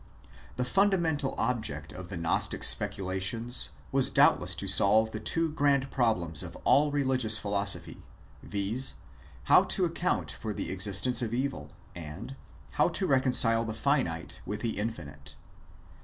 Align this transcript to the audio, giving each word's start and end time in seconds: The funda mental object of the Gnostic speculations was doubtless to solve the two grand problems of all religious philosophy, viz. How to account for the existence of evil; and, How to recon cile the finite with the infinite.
The 0.55 0.65
funda 0.65 0.97
mental 0.97 1.35
object 1.37 1.93
of 1.93 2.09
the 2.09 2.17
Gnostic 2.17 2.63
speculations 2.63 3.69
was 3.91 4.09
doubtless 4.09 4.55
to 4.55 4.67
solve 4.67 5.11
the 5.11 5.19
two 5.19 5.51
grand 5.51 5.91
problems 5.91 6.41
of 6.41 6.55
all 6.63 6.89
religious 6.89 7.37
philosophy, 7.37 8.01
viz. 8.41 8.95
How 9.43 9.63
to 9.65 9.85
account 9.85 10.31
for 10.31 10.55
the 10.55 10.71
existence 10.71 11.21
of 11.21 11.35
evil; 11.35 11.69
and, 11.93 12.35
How 12.71 12.87
to 12.89 13.05
recon 13.05 13.31
cile 13.33 13.63
the 13.67 13.75
finite 13.75 14.41
with 14.43 14.61
the 14.61 14.79
infinite. 14.79 15.35